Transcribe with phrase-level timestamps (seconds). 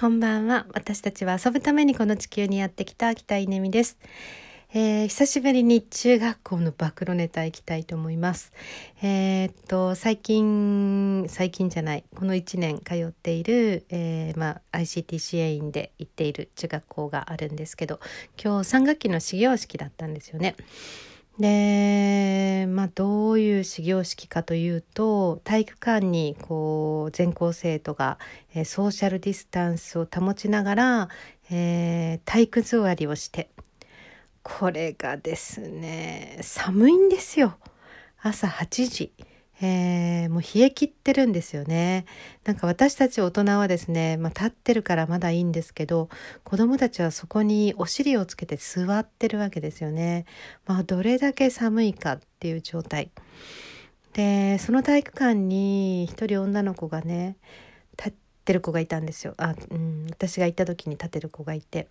[0.00, 0.64] こんばんは。
[0.72, 3.98] 私たちは遊ぶためにこの地球にやってきた北稲美です。
[4.72, 8.50] えー、久しぶりに中学校の暴露ネタいきたいと思います。
[9.02, 18.00] えー、っと、最近、最近じゃない、この1年通っている、えー、まあ、ICT 支援員で行っている中学校があるんですけど、
[18.42, 20.56] 今日3学期の始業式だったんですよね。
[21.40, 28.18] で、まあ、どういう始業式かというと体育館にこう全校生徒が、
[28.54, 31.08] え、ソーシャルディスタンスを保ちながら、
[31.50, 33.48] えー、体育座りをして
[34.42, 37.56] これがですね寒いんですよ
[38.22, 39.29] 朝8時。
[39.62, 42.06] えー、もう冷え切ってるんですよね。
[42.44, 46.08] なんか私たち大人はですね、まあ、立ってるからまだいいんですけど
[46.44, 50.24] 子供たちはそこにお尻をつけて座ってるわけですよね。
[50.66, 53.10] まあ、どれだけ寒いかっていう状態。
[54.12, 57.36] でその体育館に一人女の子がね
[58.44, 61.88] てる子がいたんですよあ、うん、私が行った時に立てる子がいて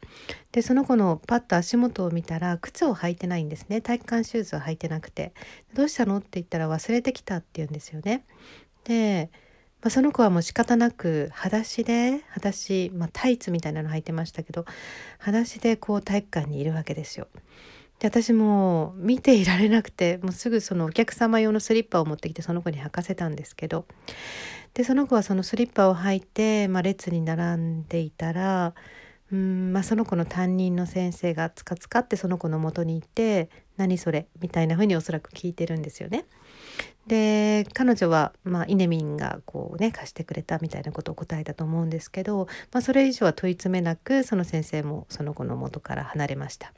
[0.52, 5.34] でその子のパッと足元を見たら靴を履いてないんですね体育館シューズを履いてなくて
[5.74, 8.24] 「どうしたの?」って言ったら忘れてきたって言うんですよね。
[8.84, 9.30] で、
[9.82, 14.66] まあ、その子はもう仕方なく裸足で裸足、まあ、タイツみたいなの履いてましたけど
[15.20, 17.28] 裸足でこう体育館にいるわけですよ。
[18.00, 23.86] で私も見ていられなくてもうすぐそのお客様用のスリッパを持ってきてその子に履かせたんですけど
[24.74, 28.74] でその子はそのスリッパを履いて、まあ、列に並んでいたら
[29.32, 36.26] うん、まあ、その子の担任の先生がつかつかってその子の元に行って「何それ?」みたいなふうにおそらく聞いてるんですよね。
[37.08, 46.72] で彼女は、まあ、イネミンがこうね貸してくれたみたいなことを答えたと思うんですけど、まあ、それ以上は問い詰めなくその先生もその子の元から離れました。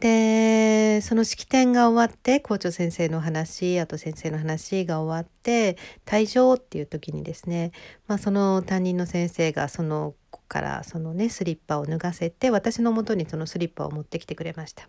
[0.00, 7.72] でその式典が終わって校長先生の話あと先生の話が終わって退場っていう時にですね、
[8.06, 14.88] まあ、その担任の先生がその子からそのねスリッパを脱がせて私のもとにそのスリッパを持ってきてくれました。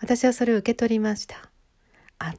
[0.00, 1.50] 私はそれを受け取りました。
[2.18, 2.34] あっ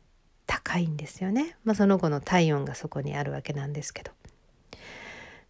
[0.47, 4.11] たかいんですよね、まあ、その子の体温がそこにあるわけなんですけど。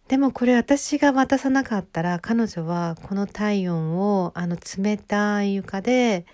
[0.08, 6.24] でもこれ私が渡さなかったら彼女はこの体温をあの冷たい床で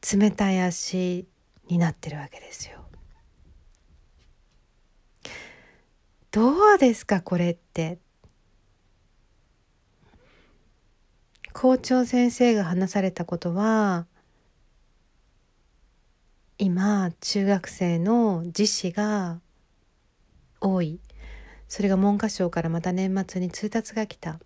[0.00, 1.26] 冷たい足
[1.68, 2.78] になってるわけですよ。
[6.30, 7.98] どうですかこれって。
[11.52, 14.06] 校長先生が話されたことは
[16.58, 19.40] 今中学生の自死が
[20.60, 20.98] 多い
[21.68, 24.38] それが文科省からまた年末に通達が来た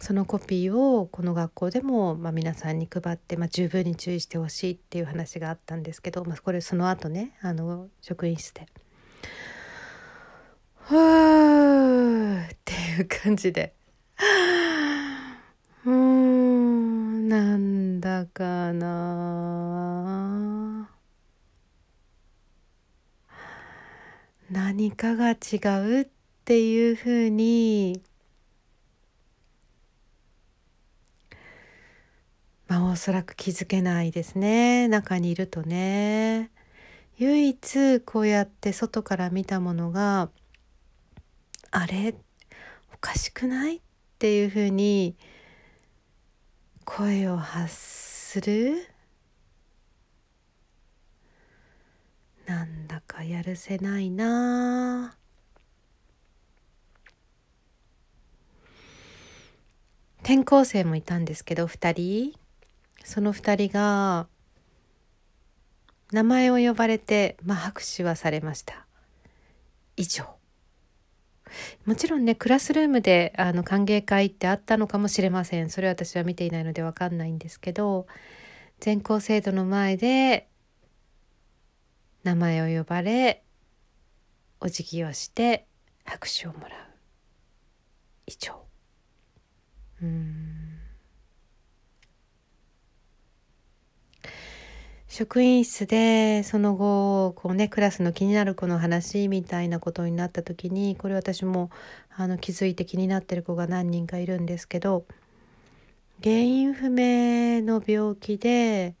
[0.00, 8.66] そのコピーをこの学校でも、まあ、皆さんに配って、まあ、十分に注意してほしいっていう話があったんですけど、まあ、これその後ねあの職員室で。
[10.76, 13.74] ふーっていう感じで。
[15.84, 19.07] うーんなんだかな
[24.68, 25.34] 何かが違
[25.80, 26.08] うっ
[26.44, 28.02] ていうふうに
[32.66, 34.86] まあおそらく気づけないですね。
[34.88, 36.50] 中にいるとね。
[37.16, 40.28] 唯一こうやって外から見たものが
[41.70, 42.14] あれ？
[42.92, 43.76] おかしくない？
[43.76, 43.80] っ
[44.18, 45.16] ていうふうに
[46.84, 48.86] 声を発する
[52.44, 55.14] なんだかやるせないな。
[60.20, 61.94] 転校生もいたんですけど2
[62.32, 62.38] 人。
[63.04, 64.28] その2人が
[66.10, 68.86] 名前を呼ばれて、まあ、拍手はされました。
[69.96, 70.24] 以上。
[71.84, 75.68] もちろんねクラスルームであの歓迎会ってあったのかもしれません。
[75.68, 78.06] それは私は見ていないので分かんないんですけど
[78.80, 80.48] 全校生徒の前で
[82.28, 83.42] 名前を呼ばれ
[84.60, 85.66] お辞儀をして
[86.04, 86.70] 拍手をもらう。
[88.26, 88.52] 以上。
[90.02, 90.78] うん。
[95.06, 101.70] 職員室でその後こうねクラスの気になる子の話みたいなことになった時にこれ私も
[102.14, 105.06] あの気づいて気になってる子が何人かいるんですけど
[106.22, 108.94] 原因不明の病気で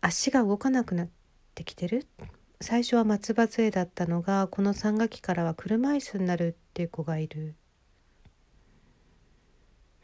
[0.00, 1.17] 足が動かなくなって
[1.64, 2.06] きてる？
[2.60, 7.54] 最初は松葉杖だったのがこの3学期からは車椅子になるっていう子がいる。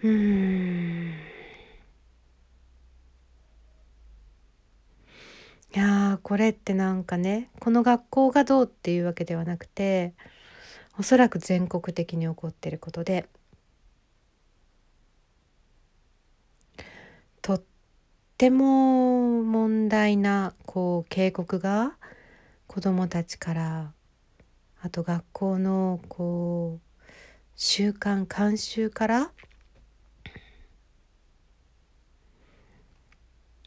[0.03, 1.15] うん。
[5.75, 10.15] いやこれってなんかねこの学校がどうっていうわけではなくて
[10.97, 13.27] おそらく全国的に起こっていることで
[17.43, 17.61] と
[18.34, 21.92] っても問題なこう警告が
[22.66, 23.92] 子どもたちから
[24.82, 27.02] あと学校のこう
[27.54, 29.31] 習慣慣習から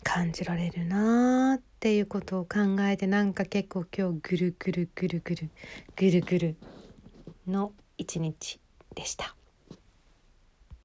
[0.03, 5.49] 感じられるなっていうことを考えてなんか結構今日ぐるぐるぐるぐる
[5.95, 6.55] ぐるぐる
[7.47, 8.59] の一日
[8.93, 9.36] でした。